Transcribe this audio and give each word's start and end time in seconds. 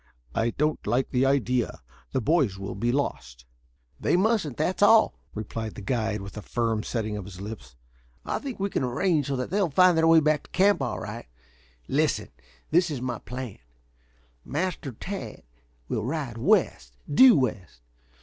"I 0.33 0.49
don't 0.49 0.87
like 0.87 1.11
the 1.11 1.27
idea. 1.27 1.79
The 2.11 2.21
boys 2.21 2.57
will 2.57 2.73
be 2.73 2.91
lost." 2.91 3.45
"They 3.99 4.15
mustn't, 4.17 4.57
that's 4.57 4.81
all," 4.81 5.13
replied 5.35 5.75
the 5.75 5.81
guide, 5.83 6.21
with 6.21 6.35
a 6.37 6.41
firm 6.41 6.81
setting 6.81 7.17
of 7.17 7.31
the 7.31 7.43
lips. 7.43 7.75
"I 8.25 8.39
think 8.39 8.59
we 8.59 8.71
can 8.71 8.83
arrange 8.83 9.27
so 9.27 9.35
they 9.35 9.45
will 9.61 9.69
find 9.69 9.95
their 9.95 10.07
way 10.07 10.19
back 10.19 10.45
to 10.45 10.49
camp 10.49 10.81
all 10.81 10.99
right. 10.99 11.27
Listen! 11.87 12.29
This 12.71 12.89
is 12.89 12.99
my 12.99 13.19
plan. 13.19 13.59
Master 14.43 14.91
Tad 14.93 15.43
will 15.87 16.03
ride 16.03 16.39
west, 16.39 16.97
due 17.07 17.37
west. 17.37 17.81